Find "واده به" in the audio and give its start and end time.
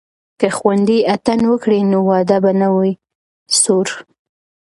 2.09-2.51